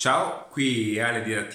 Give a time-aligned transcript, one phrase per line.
[0.00, 1.46] Ciao, qui Ale.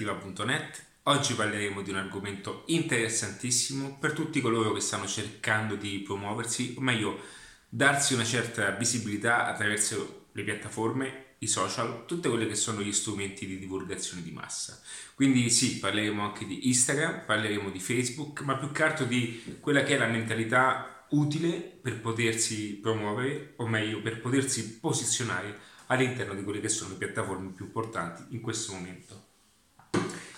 [1.02, 6.82] Oggi parleremo di un argomento interessantissimo per tutti coloro che stanno cercando di promuoversi, o
[6.82, 7.20] meglio,
[7.68, 13.48] darsi una certa visibilità attraverso le piattaforme, i social, tutte quelle che sono gli strumenti
[13.48, 14.80] di divulgazione di massa.
[15.16, 19.82] Quindi sì, parleremo anche di Instagram, parleremo di Facebook, ma più che altro di quella
[19.82, 26.44] che è la mentalità utile per potersi promuovere, o meglio, per potersi posizionare all'interno di
[26.44, 29.24] quelle che sono le piattaforme più importanti in questo momento.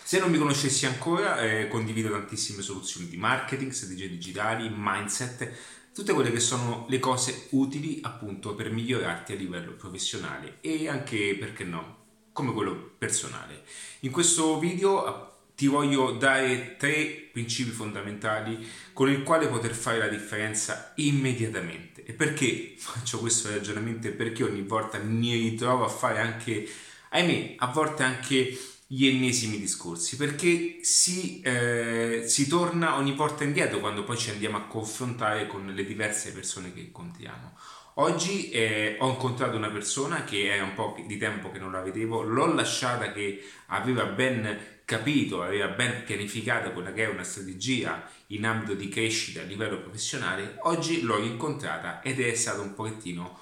[0.03, 5.51] Se non mi conoscessi ancora, eh, condivido tantissime soluzioni di marketing, strategie digitali, mindset,
[5.93, 11.35] tutte quelle che sono le cose utili appunto per migliorarti a livello professionale e anche,
[11.37, 11.97] perché no,
[12.31, 13.63] come quello personale.
[14.01, 20.07] In questo video ti voglio dare tre principi fondamentali con il quale poter fare la
[20.07, 22.05] differenza immediatamente.
[22.05, 24.07] E perché faccio questo ragionamento?
[24.11, 26.69] Perché ogni volta mi ritrovo a fare anche,
[27.09, 33.79] ahimè, a volte anche gli ennesimi discorsi, perché si, eh, si torna ogni volta indietro
[33.79, 37.57] quando poi ci andiamo a confrontare con le diverse persone che incontriamo.
[37.95, 41.81] Oggi eh, ho incontrato una persona che è un po' di tempo che non la
[41.81, 48.09] vedevo, l'ho lasciata che aveva ben capito, aveva ben pianificato quella che è una strategia
[48.27, 53.37] in ambito di crescita a livello professionale, oggi l'ho incontrata ed è stato un pochettino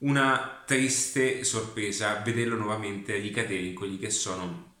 [0.00, 4.74] una triste sorpresa vederlo nuovamente ricadere in quelli che sono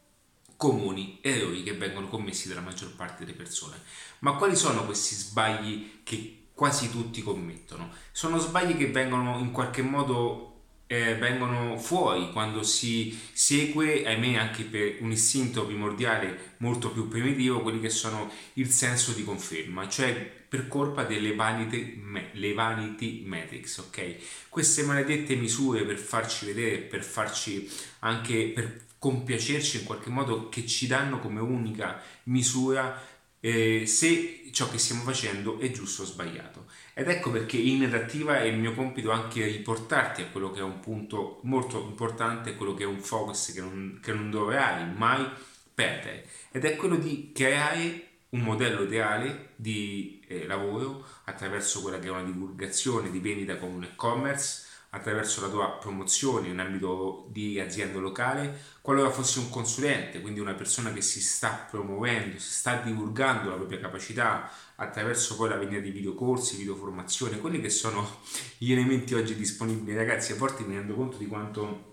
[0.58, 3.80] comuni errori che vengono commessi dalla maggior parte delle persone.
[4.18, 7.92] Ma quali sono questi sbagli che quasi tutti commettono?
[8.12, 10.49] Sono sbagli che vengono in qualche modo
[10.92, 17.60] eh, vengono fuori quando si segue, ahimè anche per un istinto primordiale molto più primitivo,
[17.60, 20.12] quelli che sono il senso di conferma, cioè
[20.48, 24.16] per colpa delle vanity, me, le vanity metrics, ok?
[24.48, 30.66] Queste maledette misure per farci vedere, per farci anche per compiacerci in qualche modo che
[30.66, 33.00] ci danno come unica misura
[33.40, 36.66] eh, se ciò che stiamo facendo è giusto o sbagliato.
[36.94, 40.62] Ed ecco perché in narrativa è il mio compito anche riportarti a quello che è
[40.62, 45.26] un punto molto importante, quello che è un focus che non, che non dovrai mai
[45.74, 46.26] perdere.
[46.50, 52.10] Ed è quello di creare un modello ideale di eh, lavoro attraverso quella che è
[52.10, 57.98] una divulgazione di vendita con un e-commerce attraverso la tua promozione in ambito di azienda
[57.98, 63.50] locale, qualora fossi un consulente, quindi una persona che si sta promuovendo, si sta divulgando
[63.50, 68.18] la propria capacità attraverso poi la vendita di videocorsi, videoformazione, quelli che sono
[68.58, 69.96] gli elementi oggi disponibili.
[69.96, 71.88] Ragazzi, a volte mi rendo conto di quanto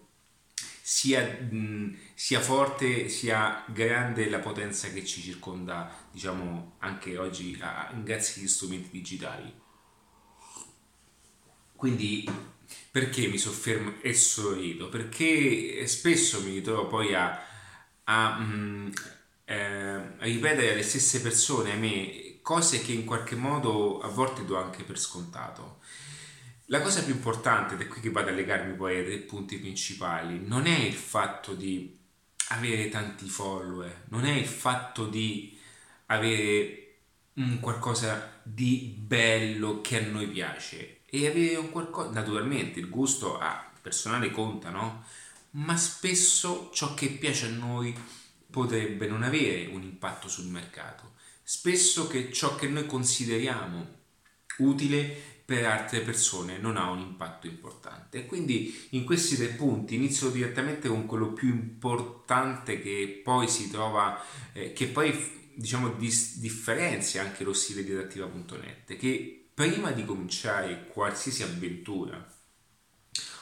[0.81, 7.91] sia, mh, sia forte, sia grande la potenza che ci circonda, diciamo, anche oggi a,
[8.02, 9.53] grazie agli strumenti digitali.
[11.75, 12.25] Quindi
[12.91, 14.89] perché mi soffermo e sorrido?
[14.89, 17.44] Perché spesso mi ritrovo poi a,
[18.03, 18.89] a, mm,
[19.45, 24.45] eh, a ripetere alle stesse persone, a me, cose che in qualche modo a volte
[24.45, 25.79] do anche per scontato.
[26.67, 29.57] La cosa più importante, ed è qui che vado a legarmi poi ai tre punti
[29.57, 31.97] principali, non è il fatto di
[32.50, 35.57] avere tanti follower, non è il fatto di
[36.07, 36.95] avere
[37.33, 43.38] un qualcosa di bello che a noi piace, e avere un qualcosa, naturalmente il gusto
[43.38, 45.03] ah, personale conta, no?
[45.51, 47.95] Ma spesso ciò che piace a noi
[48.50, 51.13] potrebbe non avere un impatto sul mercato.
[51.44, 53.95] Spesso che ciò che noi consideriamo
[54.57, 58.25] utile per altre persone non ha un impatto importante.
[58.25, 64.22] Quindi in questi tre punti inizio direttamente con quello più importante che poi si trova,
[64.51, 65.16] eh, che poi
[65.53, 72.23] diciamo dis- differenzia anche lo stile di adattiva.net, che prima di cominciare qualsiasi avventura,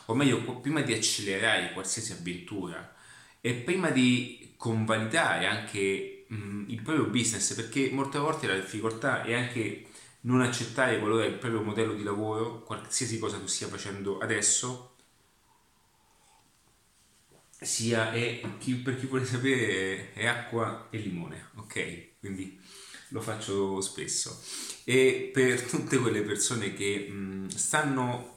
[0.07, 2.93] o meglio, prima di accelerare qualsiasi avventura
[3.41, 9.33] e prima di convalidare anche mh, il proprio business, perché molte volte la difficoltà è
[9.33, 9.87] anche
[10.21, 14.95] non accettare qualora il proprio modello di lavoro, qualsiasi cosa tu stia facendo adesso,
[17.61, 18.41] sia è,
[18.83, 22.19] per chi vuole sapere è acqua e limone, ok?
[22.19, 22.59] Quindi
[23.09, 24.41] lo faccio spesso.
[24.83, 28.33] E per tutte quelle persone che mh, stanno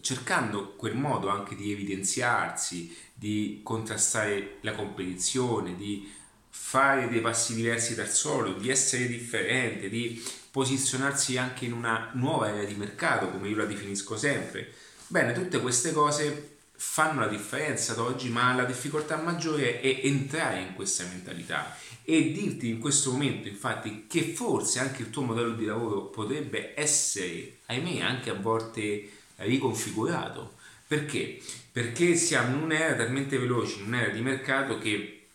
[0.00, 6.08] cercando quel modo anche di evidenziarsi, di contrastare la competizione, di
[6.48, 12.46] fare dei passi diversi dal solito, di essere differente, di posizionarsi anche in una nuova
[12.46, 14.72] area di mercato, come io la definisco sempre.
[15.08, 20.60] Bene, tutte queste cose fanno la differenza ad oggi, ma la difficoltà maggiore è entrare
[20.60, 21.76] in questa mentalità
[22.08, 26.72] e dirti in questo momento infatti che forse anche il tuo modello di lavoro potrebbe
[26.78, 30.54] essere, ahimè, anche a volte riconfigurato
[30.86, 31.42] Perché?
[31.72, 35.26] Perché siamo in un'era talmente veloce, in un'era di mercato che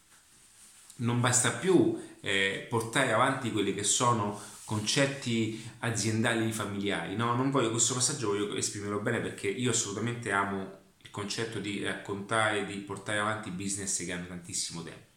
[0.97, 7.17] non basta più eh, portare avanti quelli che sono concetti aziendali familiari.
[7.17, 11.83] No, non voglio questo passaggio, voglio esprimerlo bene perché io assolutamente amo il concetto di
[11.83, 15.10] raccontare, di portare avanti business che hanno tantissimo tempo.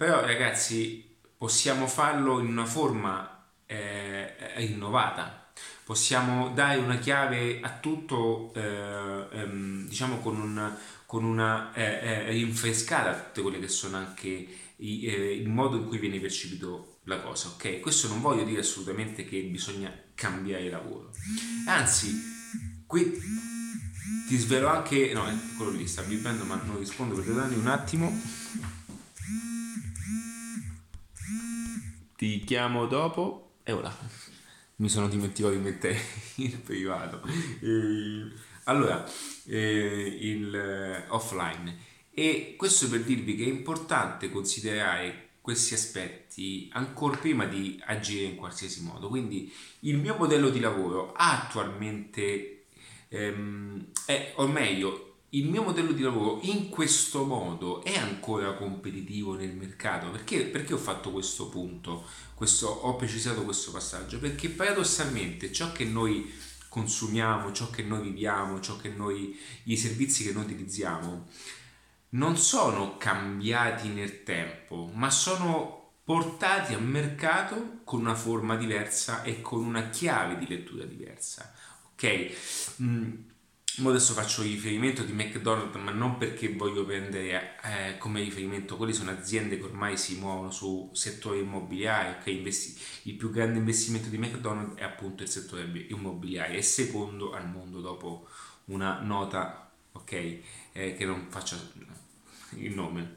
[0.00, 5.52] Però ragazzi, possiamo farlo in una forma eh, innovata,
[5.84, 10.74] possiamo dare una chiave a tutto, eh, ehm, diciamo con, un,
[11.04, 15.86] con una eh, eh rinfrescata tutte quelle che sono anche i, eh, il modo in
[15.86, 17.80] cui viene percepito la cosa, ok?
[17.80, 21.10] Questo non voglio dire assolutamente che bisogna cambiare lavoro,
[21.66, 22.10] anzi,
[22.86, 23.20] qui
[24.26, 25.26] ti svelo anche, no,
[25.58, 28.18] quello lì sta vivendo ma non rispondo per darmi un attimo.
[32.20, 33.96] Ti chiamo dopo e ora
[34.76, 35.96] mi sono dimenticato di mettere
[36.42, 37.22] in privato.
[37.60, 38.28] E,
[38.64, 39.08] allora,
[39.46, 41.78] eh, il eh, offline.
[42.10, 48.34] E questo per dirvi che è importante considerare questi aspetti ancora prima di agire in
[48.34, 49.06] qualsiasi modo.
[49.06, 52.64] Quindi il mio modello di lavoro attualmente
[53.10, 59.34] ehm, è, o meglio, il mio modello di lavoro in questo modo è ancora competitivo
[59.34, 60.10] nel mercato.
[60.10, 62.04] Perché, perché ho fatto questo punto?
[62.34, 64.18] Questo, ho precisato questo passaggio?
[64.18, 66.32] Perché paradossalmente ciò che noi
[66.68, 71.28] consumiamo, ciò che noi viviamo, ciò che noi, i servizi che noi utilizziamo,
[72.10, 79.40] non sono cambiati nel tempo, ma sono portati a mercato con una forma diversa e
[79.40, 81.54] con una chiave di lettura diversa.
[81.92, 82.30] Ok?
[82.82, 83.12] Mm,
[83.88, 89.10] adesso faccio riferimento di McDonald's, ma non perché voglio prendere eh, come riferimento, quelle sono
[89.10, 92.36] aziende che ormai si muovono su settore immobiliare, okay?
[92.36, 97.48] Investi- il più grande investimento di McDonald's è appunto il settore immobiliare, è secondo al
[97.48, 98.28] mondo dopo
[98.66, 100.12] una nota, ok,
[100.72, 101.56] eh, che non faccio
[102.56, 103.16] il nome.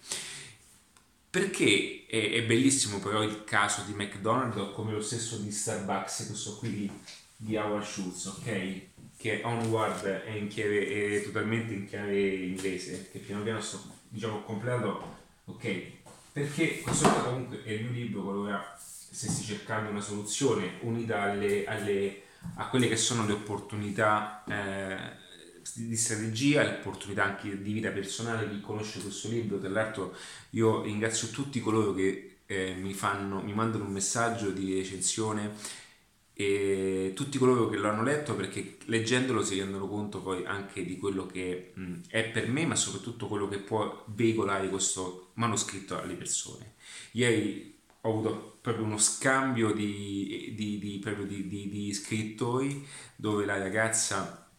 [1.29, 6.57] Perché è, è, bellissimo però il caso di McDonald's come lo stesso di Starbucks, questo
[6.57, 6.91] qui di,
[7.35, 8.91] di Howard Schultz, ok?
[9.23, 14.41] Che onward è, in chiave, è totalmente in chiave inglese, che piano piano sto diciamo
[14.41, 15.15] completo,
[15.45, 15.81] ok?
[16.33, 21.63] Perché questo qua comunque è il mio libro, qualora stessi cercando una soluzione unita alle,
[21.63, 22.23] alle,
[22.55, 25.15] a quelle che sono le opportunità eh,
[25.75, 30.13] di strategia, l'opportunità anche di vita personale, chi conosce questo libro, tra l'altro
[30.49, 35.81] io ringrazio tutti coloro che eh, mi, fanno, mi mandano un messaggio di recensione
[36.35, 40.97] e tutti coloro che lo hanno letto perché leggendolo si rendono conto poi anche di
[40.97, 46.15] quello che mh, è per me ma soprattutto quello che può veicolare questo manoscritto alle
[46.15, 46.73] persone.
[47.11, 52.85] Ieri ho avuto proprio uno scambio di, di, di, di scrittori
[53.15, 54.49] dove la ragazza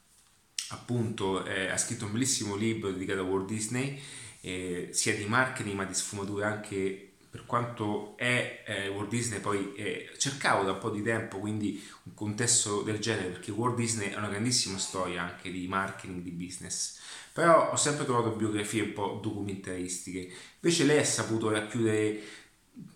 [0.69, 4.01] appunto eh, ha scritto un bellissimo libro dedicato a Walt Disney,
[4.41, 9.75] eh, sia di marketing ma di sfumature anche per quanto è eh, Walt Disney poi
[9.75, 14.11] eh, cercavo da un po' di tempo quindi un contesto del genere perché Walt Disney
[14.11, 17.01] è una grandissima storia anche di marketing, di business.
[17.33, 22.23] Però ho sempre trovato biografie un po' documentaristiche invece lei ha saputo racchiudere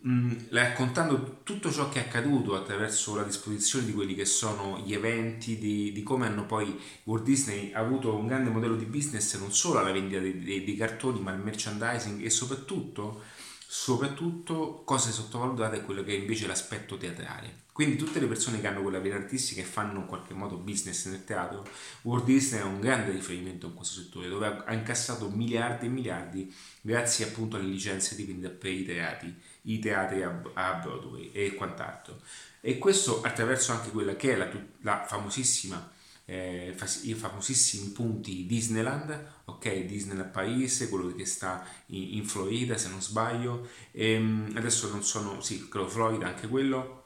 [0.06, 4.92] Mm, raccontando tutto ciò che è accaduto attraverso la disposizione di quelli che sono gli
[4.92, 9.52] eventi, di, di come hanno poi Walt Disney avuto un grande modello di business non
[9.52, 13.22] solo alla vendita dei, dei, dei cartoni ma al merchandising e soprattutto,
[13.70, 17.66] soprattutto cose sottovalutate è quello che è invece l'aspetto teatrale.
[17.70, 21.04] Quindi tutte le persone che hanno quella vena artistica e fanno in qualche modo business
[21.04, 21.68] nel teatro,
[22.02, 26.54] Walt Disney è un grande riferimento in questo settore dove ha incassato miliardi e miliardi
[26.80, 32.22] grazie appunto alle licenze di vendita per i teatri i teatri a, Broadway e quant'altro.
[32.62, 34.50] E questo attraverso anche quella che è la,
[34.80, 35.96] la famosissima
[36.30, 39.86] eh, i famosissimi punti Disneyland, ok?
[39.86, 45.02] Disneyland Paese, quello che sta in, in Florida se non sbaglio, e, ehm, adesso non
[45.02, 47.04] sono, sì, credo Florida anche quello.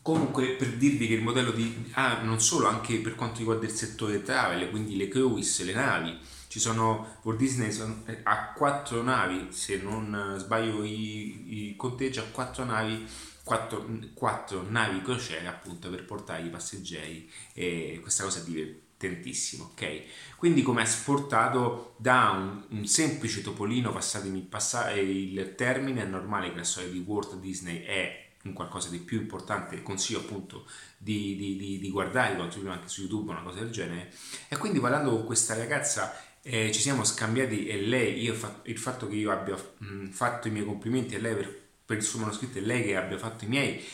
[0.00, 3.72] Comunque per dirvi che il modello di, ah, non solo anche per quanto riguarda il
[3.72, 7.68] settore travel, quindi le cruise, le navi, ci sono Walt Disney
[8.06, 13.06] eh, ha quattro navi se non sbaglio i, i conteggi ha quattro navi
[13.44, 20.02] quattro, quattro navi crociere appunto per portare i passeggeri e questa cosa è divertentissima ok?
[20.36, 26.50] Quindi come ha esportato da un, un semplice topolino passatemi passare il termine è normale
[26.50, 30.66] che la storia di Walt Disney è un qualcosa di più importante consiglio appunto
[30.98, 34.12] di, di, di, di guardare anche su YouTube una cosa del genere.
[34.48, 39.06] E quindi parlando con questa ragazza eh, ci siamo scambiati e lei, io, il fatto
[39.06, 41.61] che io abbia mh, fatto i miei complimenti a lei per,
[41.92, 43.84] per il suo manoscritto e lei che abbia fatto i miei,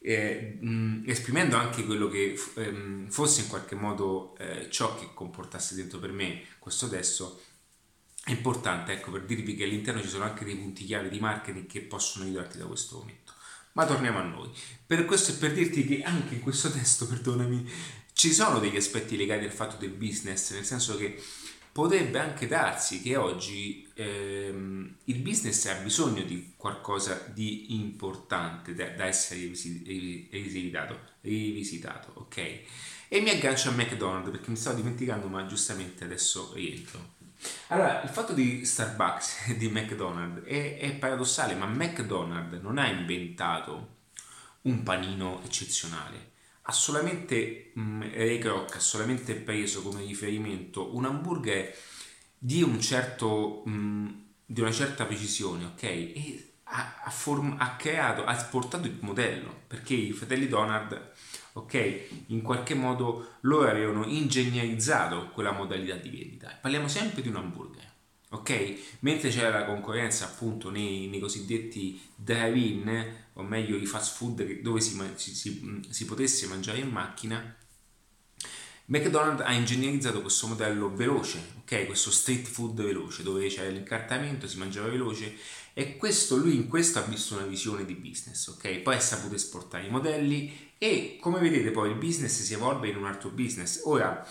[0.00, 0.58] eh,
[1.06, 6.12] esprimendo anche quello che ehm, fosse in qualche modo eh, ciò che comportasse dentro per
[6.12, 7.40] me questo testo,
[8.22, 11.66] è importante ecco, per dirvi che all'interno ci sono anche dei punti chiave di marketing
[11.66, 13.32] che possono aiutarti da questo momento.
[13.72, 14.50] Ma torniamo a noi.
[14.86, 17.70] Per questo è per dirti che anche in questo testo, perdonami,
[18.12, 21.22] ci sono degli aspetti legati al fatto del business, nel senso che
[21.76, 28.88] potrebbe anche darsi che oggi ehm, il business ha bisogno di qualcosa di importante da,
[28.88, 32.36] da essere rivisitato, rivisitato, ok?
[33.08, 37.16] E mi aggancio a McDonald's perché mi stavo dimenticando, ma giustamente adesso rientro.
[37.66, 42.88] Allora, il fatto di Starbucks e di McDonald's è, è paradossale, ma McDonald's non ha
[42.88, 43.96] inventato
[44.62, 46.35] un panino eccezionale
[46.68, 51.72] ha solamente Ray Kroc ha solamente preso come riferimento un hamburger
[52.36, 55.82] di, un certo, mh, di una certa precisione, ok?
[55.82, 61.12] E ha, ha, form- ha, creato, ha esportato il modello perché i fratelli Donald,
[61.52, 66.58] ok, in qualche modo loro avevano ingegnerizzato quella modalità di vendita.
[66.60, 67.94] Parliamo sempre di un hamburger
[68.28, 68.98] ok?
[69.00, 74.80] Mentre c'era la concorrenza appunto nei, nei cosiddetti drive-in, o meglio i fast food dove
[74.80, 77.56] si, si, si potesse mangiare in macchina,
[78.86, 81.86] McDonald's ha ingegnerizzato questo modello veloce, ok?
[81.86, 85.36] Questo street food veloce, dove c'era l'incartamento, si mangiava veloce
[85.74, 88.78] e questo, lui in questo ha visto una visione di business, ok?
[88.78, 92.96] Poi ha saputo esportare i modelli e come vedete poi il business si evolve in
[92.96, 93.80] un altro business.
[93.84, 94.26] Ora,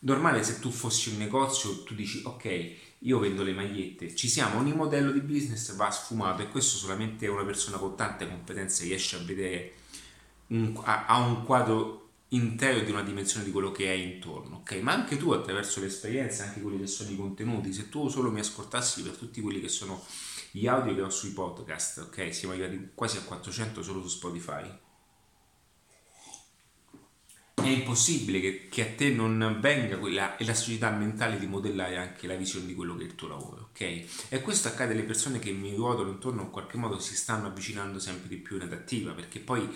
[0.00, 4.58] normale se tu fossi un negozio, tu dici ok, io vendo le magliette, ci siamo,
[4.58, 9.16] ogni modello di business va sfumato e questo solamente una persona con tante competenze riesce
[9.16, 9.72] a vedere,
[10.48, 14.72] un, ha, ha un quadro intero di una dimensione di quello che è intorno, ok?
[14.82, 18.40] Ma anche tu attraverso l'esperienza, anche quelli che sono i contenuti, se tu solo mi
[18.40, 20.04] ascoltassi per tutti quelli che sono
[20.50, 22.34] gli audio che ho sui podcast, ok?
[22.34, 24.88] Siamo arrivati quasi a 400 solo su Spotify
[27.68, 32.34] è impossibile che, che, a te non venga quella elasticità mentale di modellare anche la
[32.34, 33.80] visione di quello che è il tuo lavoro, ok?
[34.28, 37.98] E questo accade alle persone che mi ruotano intorno in qualche modo si stanno avvicinando
[37.98, 39.68] sempre di più in adattiva, perché poi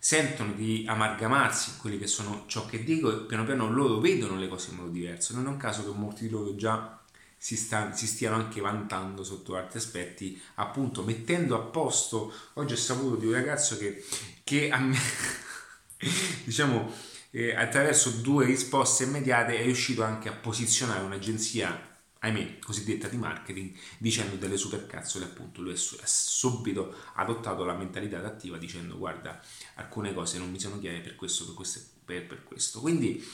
[0.00, 4.48] sentono di amalgamarsi quelli che sono ciò che dico e piano piano loro vedono le
[4.48, 5.34] cose in modo diverso.
[5.34, 6.98] Non è un caso che molti di loro già
[7.36, 12.76] si, sta, si stiano anche vantando sotto altri aspetti, appunto mettendo a posto, oggi ho
[12.76, 14.04] saputo di un ragazzo che,
[14.42, 14.98] che a me,
[16.44, 16.92] diciamo,
[17.30, 21.86] eh, attraverso due risposte immediate è riuscito anche a posizionare un'agenzia
[22.20, 28.58] ahimè, cosiddetta di marketing, dicendo delle supercazzole, appunto, lui ha subito adottato la mentalità adattiva
[28.58, 29.40] dicendo guarda,
[29.74, 32.80] alcune cose non mi sono chiare per questo, per questo, per, per questo.
[32.80, 33.24] Quindi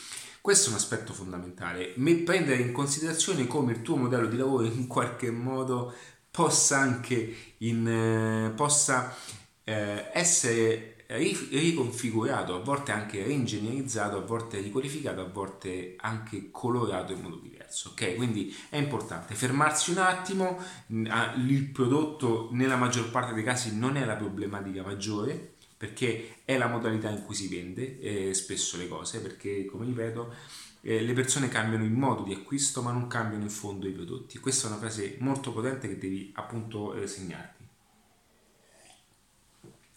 [0.40, 4.86] questo è un aspetto fondamentale, prendere in considerazione come il tuo modello di lavoro in
[4.86, 5.94] qualche modo
[6.30, 9.16] possa anche in, eh, possa
[9.64, 17.20] eh, essere riconfigurato, a volte anche reingegnerizzato, a volte riqualificato, a volte anche colorato in
[17.20, 17.90] modo diverso.
[17.90, 20.58] Ok, quindi è importante fermarsi un attimo.
[20.88, 26.68] Il prodotto, nella maggior parte dei casi, non è la problematica maggiore perché è la
[26.68, 29.20] modalità in cui si vende eh, spesso le cose.
[29.20, 30.34] Perché, come ripeto,
[30.80, 34.38] eh, le persone cambiano il modo di acquisto, ma non cambiano in fondo i prodotti.
[34.38, 37.62] Questa è una frase molto potente che devi appunto eh, segnarti.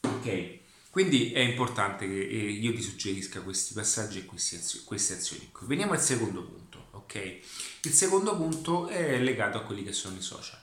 [0.02, 0.66] Ok.
[0.98, 5.48] Quindi è importante che io ti suggerisca questi passaggi e queste azioni.
[5.62, 7.40] Veniamo al secondo punto, ok?
[7.84, 10.60] Il secondo punto è legato a quelli che sono i social.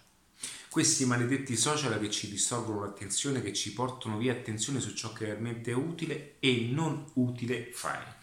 [0.71, 5.27] Questi maledetti social che ci distolgono l'attenzione, che ci portano via attenzione su ciò che
[5.27, 8.17] è realmente utile e non utile fare.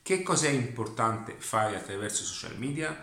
[0.00, 2.98] Che cos'è importante fare attraverso i social media?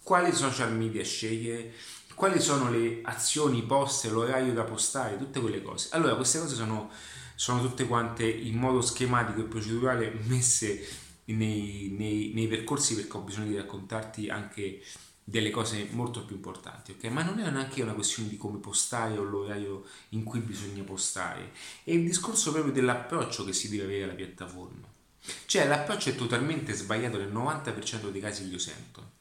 [0.00, 1.72] Quali social media scegliere?
[2.14, 5.88] Quali sono le azioni poste, l'orario da postare, tutte quelle cose.
[5.90, 6.92] Allora, queste cose sono
[7.40, 10.86] sono tutte quante in modo schematico e procedurale messe
[11.24, 14.82] nei, nei, nei percorsi perché ho bisogno di raccontarti anche
[15.24, 17.04] delle cose molto più importanti, ok?
[17.04, 21.52] Ma non è neanche una questione di come postare o l'orario in cui bisogna postare,
[21.82, 24.86] è il discorso proprio dell'approccio che si deve avere alla piattaforma.
[25.46, 29.12] Cioè l'approccio è totalmente sbagliato nel 90% dei casi che io sento.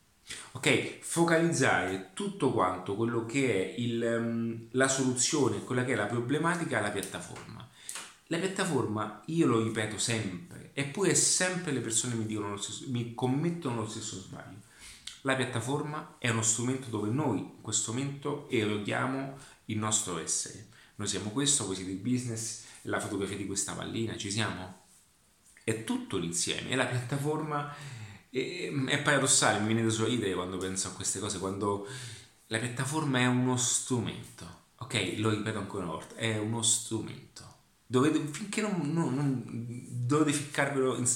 [0.53, 6.05] Ok, focalizzare tutto quanto quello che è il, um, la soluzione, quella che è la
[6.05, 7.58] problematica alla piattaforma.
[8.31, 13.15] La piattaforma, io lo ripeto sempre, eppure sempre le persone mi, dicono lo stesso, mi
[13.15, 14.59] commettono lo stesso sbaglio.
[15.21, 20.67] La piattaforma è uno strumento dove noi in questo momento eroghiamo il nostro essere.
[20.97, 24.81] Noi siamo questo, voi siete il business, la fotografia di questa pallina, ci siamo?
[25.63, 27.73] È tutto l'insieme e la piattaforma
[28.29, 31.87] è, è paradossale, mi viene da sorridere quando penso a queste cose, quando
[32.45, 34.57] la piattaforma è uno strumento.
[34.75, 37.48] Ok, lo ripeto ancora una volta, è uno strumento
[37.91, 39.43] dovete, finché non, non, non
[40.05, 41.09] dovete ficcarvelo in,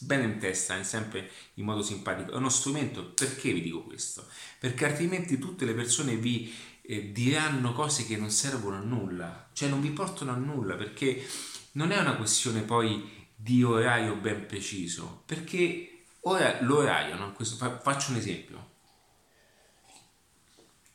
[0.00, 2.32] bene in testa, sempre in modo simpatico.
[2.32, 4.26] È uno strumento, perché vi dico questo?
[4.58, 6.52] Perché altrimenti tutte le persone vi
[6.82, 11.24] eh, diranno cose che non servono a nulla, cioè non vi portano a nulla, perché
[11.72, 17.32] non è una questione poi di orario ben preciso, perché ora l'orario, no?
[17.34, 18.74] Questo, faccio un esempio.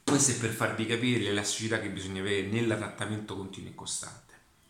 [0.04, 4.21] Questo è per farvi capire l'elasticità che bisogna avere nell'adattamento continuo e costante.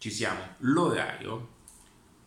[0.02, 0.56] Ci siamo.
[0.62, 1.50] L'orario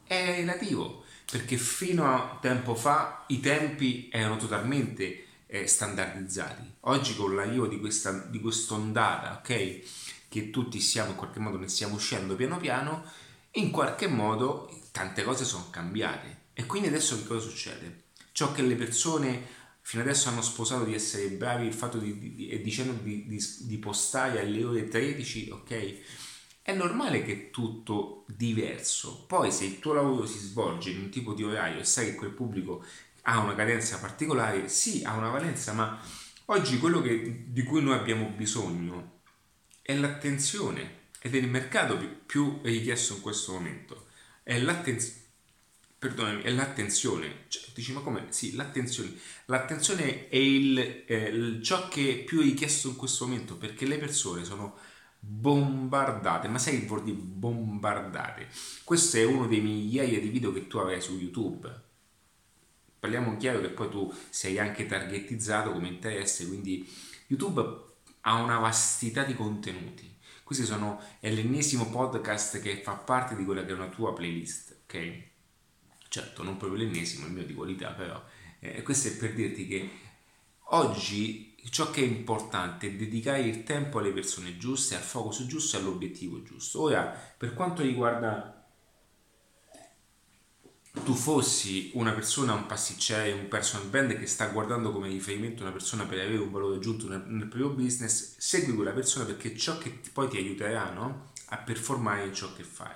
[0.04, 6.72] è relativo perché fino a tempo fa i tempi erano totalmente eh, standardizzati.
[6.82, 9.80] Oggi con l'arrivo di questa di quest'ondata, ok,
[10.28, 13.10] che tutti stiamo in qualche modo ne stiamo uscendo piano piano,
[13.54, 16.42] in qualche modo tante cose sono cambiate.
[16.52, 18.02] E quindi adesso che cosa succede?
[18.30, 19.48] Ciò che le persone
[19.80, 23.78] fino adesso hanno sposato di essere bravi il fatto di, di, di, dicendo di, di,
[23.78, 26.02] postare alle ore 13, ok?
[26.66, 29.26] È normale che tutto diverso.
[29.26, 32.14] Poi se il tuo lavoro si svolge in un tipo di orario e sai che
[32.14, 32.82] quel pubblico
[33.24, 36.00] ha una cadenza particolare, sì, ha una valenza, ma
[36.46, 39.20] oggi quello che, di cui noi abbiamo bisogno
[39.82, 44.06] è l'attenzione ed è il mercato più, più richiesto in questo momento.
[44.42, 45.20] È l'attenzione
[45.98, 47.44] perdonami, è l'attenzione.
[47.48, 48.28] Cioè, dici, ma come?
[48.30, 49.12] Sì, l'attenzione.
[49.46, 54.44] L'attenzione è il, eh, ciò che è più richiesto in questo momento perché le persone
[54.44, 54.78] sono
[55.26, 58.48] bombardate, ma sai che vuol dire bombardate?
[58.84, 61.82] Questo è uno dei migliaia di video che tu avrai su YouTube.
[62.98, 66.88] Parliamo chiaro che poi tu sei anche targetizzato come interesse, quindi
[67.28, 67.60] YouTube
[68.22, 70.12] ha una vastità di contenuti.
[70.42, 74.82] Questi sono, è l'ennesimo podcast che fa parte di quella che è una tua playlist,
[74.84, 75.22] ok?
[76.08, 78.22] Certo, non proprio l'ennesimo, il mio di qualità, però
[78.60, 79.90] eh, questo è per dirti che
[80.68, 85.76] oggi ciò che è importante è dedicare il tempo alle persone giuste, al focus giusto
[85.76, 86.82] e all'obiettivo giusto.
[86.82, 87.04] Ora,
[87.36, 88.54] per quanto riguarda
[91.02, 95.72] tu fossi una persona, un pasticcere, un personal brand che sta guardando come riferimento una
[95.72, 99.76] persona per avere un valore aggiunto nel, nel proprio business, segui quella persona perché ciò
[99.78, 101.32] che poi ti aiuterà no?
[101.46, 102.94] a performare in ciò che fai.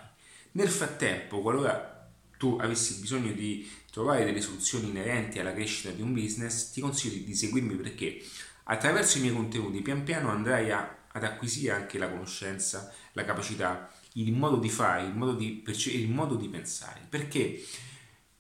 [0.52, 1.96] Nel frattempo, qualora
[2.38, 7.24] tu avessi bisogno di trovare delle soluzioni inerenti alla crescita di un business, ti consiglio
[7.24, 8.22] di seguirmi perché
[8.70, 13.90] Attraverso i miei contenuti pian piano andrai a, ad acquisire anche la conoscenza, la capacità,
[14.14, 17.07] il modo di fare, il modo di, il modo di pensare.
[17.09, 17.64] Perché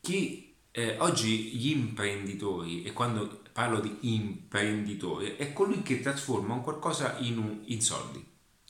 [0.00, 6.62] chi eh, oggi gli imprenditori, e quando parlo di imprenditori, è colui che trasforma un
[6.62, 8.24] qualcosa in, un, in soldi.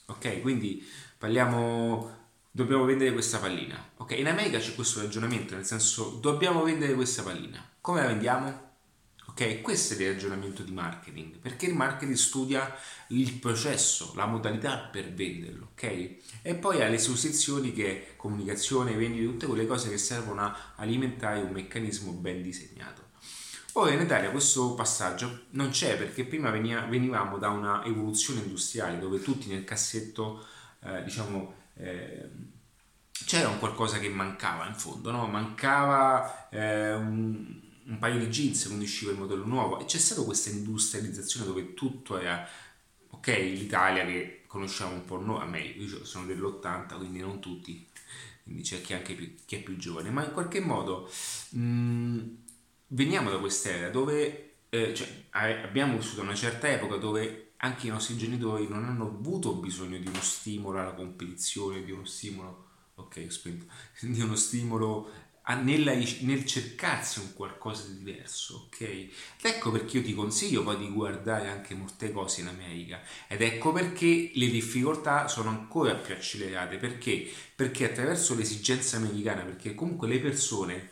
[0.07, 0.40] Ok?
[0.40, 0.87] Quindi
[1.18, 2.16] parliamo
[2.51, 3.90] dobbiamo vendere questa pallina.
[3.99, 7.64] Ok, in America c'è questo ragionamento, nel senso dobbiamo vendere questa pallina.
[7.81, 8.67] Come la vendiamo?
[9.40, 12.74] Ok, questo è il ragionamento di marketing, perché il marketing studia
[13.11, 16.16] il processo, la modalità per venderlo, ok?
[16.42, 20.72] E poi ha le sue sezioni che comunicazione, vendita, tutte quelle cose che servono a
[20.74, 23.11] alimentare un meccanismo ben disegnato.
[23.74, 28.98] Ora in Italia questo passaggio non c'è perché prima veniva, venivamo da una evoluzione industriale
[28.98, 30.44] dove tutti nel cassetto,
[30.83, 32.29] eh, diciamo, eh,
[33.24, 35.29] c'era un qualcosa che mancava in fondo, no?
[35.29, 40.22] Mancava eh, un un paio di jeans quando usciva il modello nuovo e c'è stata
[40.22, 42.46] questa industrializzazione dove tutto era
[43.11, 47.87] ok l'Italia che conosciamo un po' noi a me io sono dell'80 quindi non tutti
[48.42, 51.11] quindi c'è chi, anche più, chi è più giovane ma in qualche modo
[51.51, 52.18] mh, mm,
[52.88, 58.16] veniamo da quest'era dove eh, cioè, abbiamo vissuto una certa epoca dove anche i nostri
[58.18, 63.31] genitori non hanno avuto bisogno di uno stimolo alla competizione di uno stimolo ok ho
[63.31, 63.64] spento
[64.01, 65.11] di uno stimolo
[65.55, 68.81] nella, nel cercarsi un qualcosa di diverso, ok?
[68.81, 69.11] Ed
[69.43, 73.73] ecco perché io ti consiglio poi di guardare anche molte cose in America ed ecco
[73.73, 77.27] perché le difficoltà sono ancora più accelerate, perché?
[77.55, 80.91] Perché attraverso l'esigenza americana, perché comunque le persone,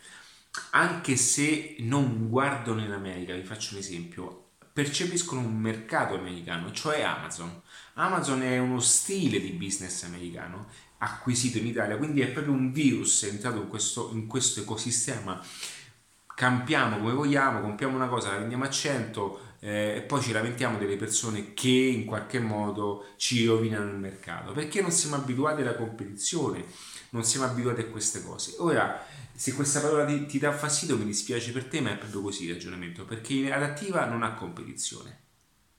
[0.71, 4.46] anche se non guardano in America, vi faccio un esempio,
[4.77, 7.63] percepiscono un mercato americano, cioè Amazon.
[7.95, 10.67] Amazon è uno stile di business americano
[10.99, 15.41] acquisito in Italia, quindi è proprio un virus entrato in questo, in questo ecosistema.
[16.27, 20.77] Campiamo come vogliamo, compriamo una cosa, la vendiamo a 100 eh, e poi ci lamentiamo
[20.77, 25.73] delle persone che in qualche modo ci rovinano il mercato perché non siamo abituati alla
[25.73, 26.63] competizione,
[27.09, 28.53] non siamo abituati a queste cose.
[28.59, 29.03] Ora,
[29.37, 32.45] se questa parola ti, ti dà fastidio, mi dispiace per te, ma è proprio così
[32.45, 35.25] il ragionamento perché adattiva non ha competizione.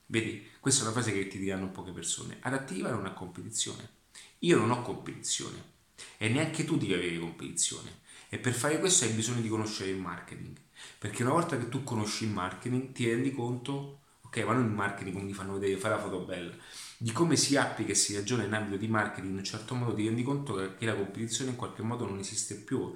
[0.06, 2.36] Vedi, questa è una frase che ti diranno poche persone.
[2.42, 3.96] Adattiva non ha competizione.
[4.40, 5.76] Io non ho competizione
[6.18, 8.02] e neanche tu devi avere competizione.
[8.28, 10.56] E per fare questo hai bisogno di conoscere il marketing.
[10.96, 14.38] Perché una volta che tu conosci il marketing ti rendi conto ok?
[14.44, 16.54] Ma non in marketing come ti fanno vedere, fare la foto bella.
[16.96, 19.94] Di come si applica e si ragiona in ambito di marketing in un certo modo
[19.94, 22.94] ti rendi conto che la competizione in qualche modo non esiste più,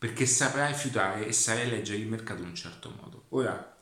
[0.00, 3.24] perché saprai fiutare e saprai leggere il mercato in un certo modo.
[3.28, 3.76] Ora,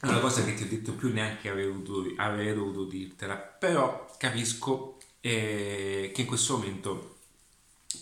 [0.00, 4.08] è una cosa che ti ho detto più neanche avrei dovuto, avrei dovuto dirtela, però
[4.18, 7.16] capisco eh, che in questo momento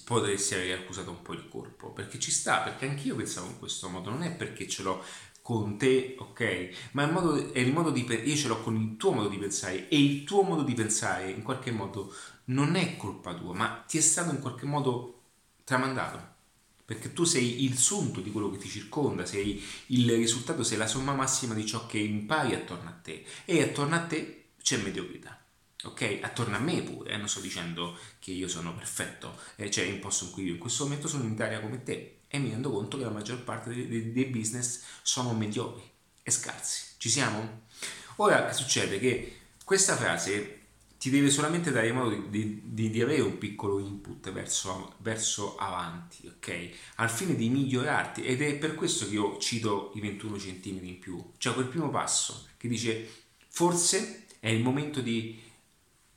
[0.05, 3.89] potresti aver accusato un po' il corpo, perché ci sta, perché anch'io pensavo in questo
[3.89, 5.03] modo, non è perché ce l'ho
[5.41, 6.91] con te, ok?
[6.93, 9.39] Ma il modo, è il modo di io ce l'ho con il tuo modo di
[9.39, 12.15] pensare e il tuo modo di pensare in qualche modo
[12.47, 15.21] non è colpa tua, ma ti è stato in qualche modo
[15.65, 16.31] tramandato.
[16.85, 20.87] Perché tu sei il sunto di quello che ti circonda, sei il risultato, sei la
[20.87, 25.43] somma massima di ciò che impari attorno a te e attorno a te c'è mediocrità
[25.85, 26.21] ok?
[26.23, 27.17] Attorno a me pure, eh?
[27.17, 30.59] non sto dicendo che io sono perfetto, eh, cioè in posto in cui io in
[30.59, 33.75] questo momento sono in Italia come te e mi rendo conto che la maggior parte
[33.75, 35.83] dei, dei, business sono mediocri
[36.23, 36.95] e scarsi.
[36.97, 37.63] Ci siamo?
[38.17, 38.99] Ora che succede?
[38.99, 40.61] Che questa frase
[41.03, 46.29] ti deve solamente dare modo di, di, di avere un piccolo input verso, verso, avanti,
[46.29, 46.71] ok?
[46.99, 51.01] Al fine di migliorarti ed è per questo che io cito i 21 centimetri in
[51.01, 53.09] più, cioè quel primo passo che dice
[53.49, 55.43] forse è il momento di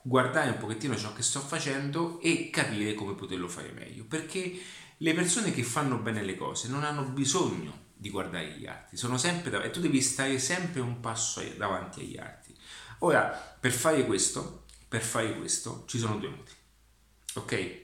[0.03, 4.05] guardare un pochettino ciò che sto facendo e capire come poterlo fare meglio.
[4.05, 4.55] Perché
[4.95, 9.17] le persone che fanno bene le cose non hanno bisogno di guardare gli altri, sono
[9.17, 12.53] sempre davanti, e tu devi stare sempre un passo davanti agli altri.
[12.99, 14.64] Ora, per fare questo,
[14.95, 16.51] per fare questo ci sono due modi.
[17.33, 17.83] Ok?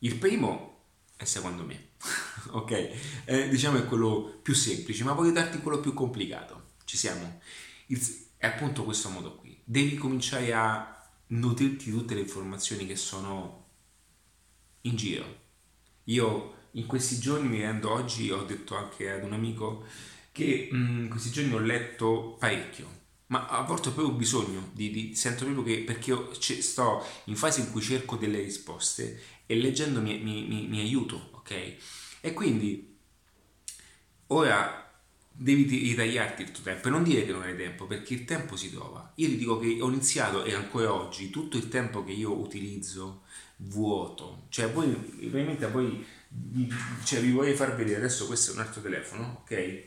[0.00, 1.90] Il primo è secondo me,
[2.50, 2.90] ok?
[3.26, 6.70] Eh, diciamo è quello più semplice, ma voglio darti quello più complicato.
[6.84, 7.40] Ci siamo?
[7.86, 9.56] Il, è appunto questo modo qui.
[9.62, 13.66] Devi cominciare a nutrirti di tutte le informazioni che sono
[14.80, 15.40] in giro.
[16.04, 19.84] Io in questi giorni mi rendo oggi, ho detto anche ad un amico
[20.32, 23.01] che in questi giorni ho letto parecchio,
[23.32, 27.36] ma a volte ho proprio bisogno di, di sento proprio che perché io sto in
[27.36, 31.76] fase in cui cerco delle risposte e leggendo mi, mi, mi, mi aiuto, ok?
[32.20, 32.94] E quindi
[34.28, 34.78] ora
[35.34, 38.70] devi ritagliarti il tuo tempo non dire che non hai tempo perché il tempo si
[38.70, 39.12] trova.
[39.14, 43.22] Io ti dico che ho iniziato e ancora oggi tutto il tempo che io utilizzo
[43.56, 46.04] vuoto, cioè voi probabilmente a voi
[47.04, 49.84] cioè, vi vorrei far vedere adesso questo è un altro telefono, ok?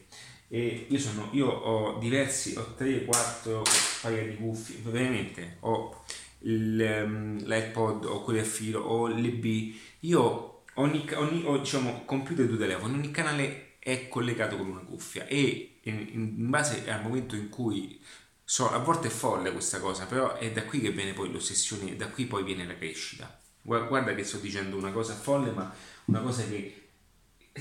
[0.48, 3.62] E io, sono, io ho diversi, ho 3-4
[4.02, 6.04] paia di cuffie, veramente ho
[6.40, 12.48] um, l'iPod, ho quelli a filo, ho l'EB, io ogni, ogni ho, diciamo computer e
[12.48, 15.28] due telefoni, ogni canale è collegato con una cuffia.
[15.28, 18.00] E in, in base al momento in cui
[18.44, 21.96] so, a volte è folle questa cosa, però è da qui che viene poi l'ossessione,
[21.96, 23.40] da qui poi viene la crescita.
[23.62, 25.74] Guarda che sto dicendo una cosa folle, ma
[26.06, 26.85] una cosa che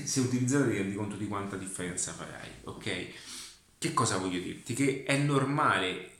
[0.03, 3.07] se utilizzata ti rendi conto di quanta differenza farai, ok?
[3.77, 4.73] Che cosa voglio dirti?
[4.73, 6.11] Che è normale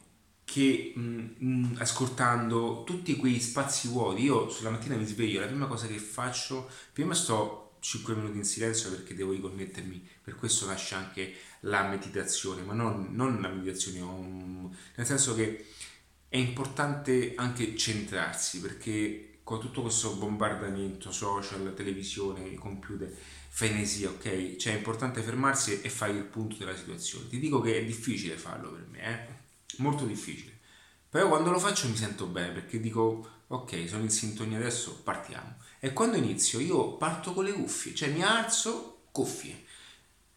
[0.45, 5.67] che mh, mh, ascoltando tutti quei spazi vuoti, io sulla mattina mi sveglio, la prima
[5.67, 10.95] cosa che faccio, prima sto 5 minuti in silenzio perché devo riconnettermi, per questo nasce
[10.95, 15.65] anche la meditazione, ma non, non la meditazione, un, nel senso che
[16.29, 23.15] è importante anche centrarsi perché con tutto questo bombardamento social, televisione, computer,
[23.47, 24.55] frenesia, ok?
[24.55, 27.27] Cioè è importante fermarsi e fare il punto della situazione.
[27.27, 29.33] Ti dico che è difficile farlo per me, eh?
[29.77, 30.57] molto difficile.
[31.07, 35.57] Però quando lo faccio mi sento bene perché dico ok, sono in sintonia adesso, partiamo.
[35.79, 39.63] E quando inizio io parto con le cuffie, cioè mi alzo, cuffie.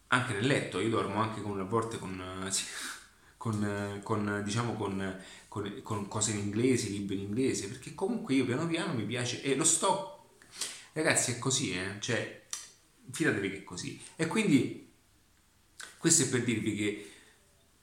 [0.09, 2.21] Anche nel letto, io dormo anche con, a volte con,
[3.37, 5.19] con, con diciamo con,
[5.49, 9.41] con, con, cose in inglese, libri in inglese, perché comunque io piano piano mi piace
[9.41, 10.15] e lo sto...
[10.93, 11.97] Ragazzi è così, eh?
[11.99, 12.45] cioè
[13.11, 13.99] fidatevi che è così.
[14.15, 14.89] E quindi
[15.97, 17.11] questo è per dirvi che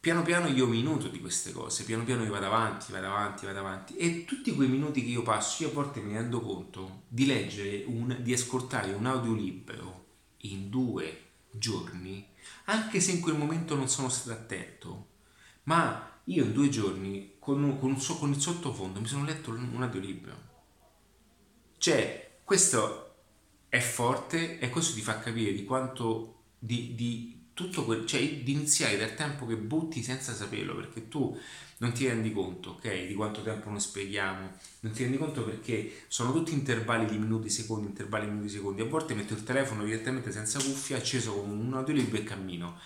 [0.06, 3.58] piano piano io minuto di queste cose, piano piano io vado avanti, vado avanti, vado
[3.58, 7.26] avanti e tutti quei minuti che io passo, io a volte mi rendo conto di
[7.26, 10.04] leggere, un, di ascoltare un audiolibro
[10.42, 12.24] in due giorni,
[12.66, 15.08] anche se in quel momento non sono stato attento,
[15.64, 20.54] ma io in due giorni con, con, con il sottofondo mi sono letto un audiolibro.
[21.78, 23.14] Cioè, questo
[23.68, 28.52] è forte e questo ti fa capire di quanto di, di tutto quel, cioè di
[28.52, 31.38] iniziare dal tempo che butti senza saperlo, perché tu
[31.78, 36.04] non ti rendi conto, ok, di quanto tempo noi spieghiamo, non ti rendi conto perché
[36.08, 38.82] sono tutti intervalli di minuti, secondi, intervalli di minuti, secondi.
[38.82, 42.78] A volte metto il telefono direttamente senza cuffia, acceso con un audiolibro e cammino.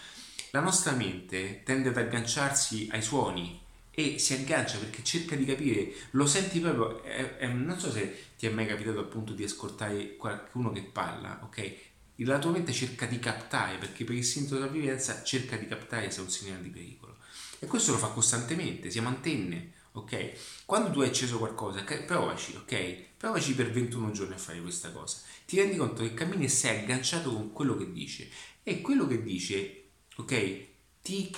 [0.52, 3.60] La nostra mente tende ad agganciarsi ai suoni
[3.92, 8.30] e si aggancia perché cerca di capire, lo senti proprio, è, è, non so se
[8.36, 11.88] ti è mai capitato appunto di ascoltare qualcuno che parla, ok?
[12.24, 16.18] la tua mente cerca di captare, perché per istinto di sopravvivenza cerca di captare se
[16.18, 17.16] è un segnale di pericolo.
[17.58, 20.32] E questo lo fa costantemente, si mantenne, ok?
[20.66, 22.96] Quando tu hai acceso qualcosa, provaci, ok?
[23.16, 25.18] Provaci per 21 giorni a fare questa cosa.
[25.46, 28.28] Ti rendi conto che cammini e sei agganciato con quello che dice.
[28.62, 29.79] E quello che dice,
[30.20, 30.66] ok,
[31.02, 31.34] ti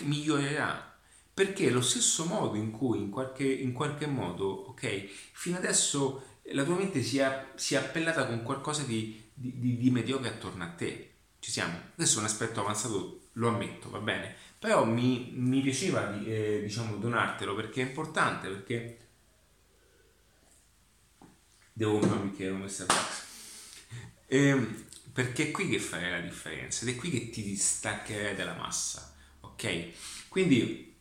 [0.00, 0.86] migliorerà.
[1.32, 6.40] Perché è lo stesso modo in cui in qualche, in qualche modo, ok, fino adesso
[6.52, 10.30] la tua mente si è, si è appellata con qualcosa di, di, di, di mediocre
[10.30, 11.12] attorno a te.
[11.38, 11.78] Ci siamo.
[11.94, 14.34] Adesso è un aspetto avanzato, lo ammetto, va bene.
[14.58, 18.98] Però mi, mi piaceva eh, diciamo donartelo perché è importante, perché
[21.72, 23.26] devo comprare un bicchiere come Starbucks.
[24.26, 24.86] Eh,
[25.18, 29.16] perché è qui che fai la differenza ed è qui che ti distaccherai dalla massa,
[29.40, 30.28] ok?
[30.28, 30.94] Quindi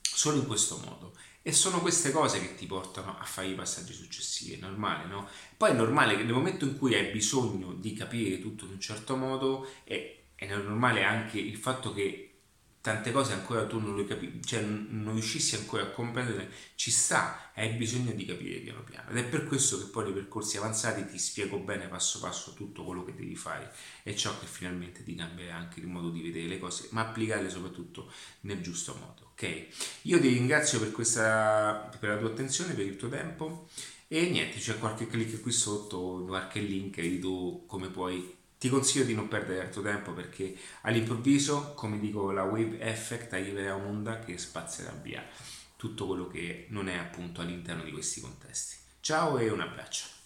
[0.00, 1.14] solo in questo modo.
[1.42, 5.28] E sono queste cose che ti portano a fare i passaggi successivi, è normale, no?
[5.54, 8.80] Poi è normale che nel momento in cui hai bisogno di capire tutto in un
[8.80, 12.27] certo modo, è, è normale anche il fatto che
[12.88, 17.74] tante cose ancora tu non le cioè non riuscissi ancora a comprendere, ci sta, hai
[17.74, 19.10] bisogno di capire piano piano.
[19.10, 22.84] Ed è per questo che poi nei percorsi avanzati ti spiego bene passo passo tutto
[22.84, 23.70] quello che devi fare
[24.02, 27.50] e ciò che finalmente ti cambierà anche il modo di vedere le cose, ma applicarle
[27.50, 28.10] soprattutto
[28.42, 29.32] nel giusto modo.
[29.32, 29.66] Ok?
[30.02, 33.68] Io ti ringrazio per, questa, per la tua attenzione, per il tuo tempo
[34.06, 39.04] e niente, c'è qualche clic qui sotto, qualche link, vedi tu come puoi ti consiglio
[39.04, 44.18] di non perdere il tuo tempo perché all'improvviso, come dico, la wave effect arriverà un'onda
[44.18, 45.24] che spazzerà via
[45.76, 48.76] tutto quello che non è appunto all'interno di questi contesti.
[49.00, 50.17] Ciao e un abbraccio.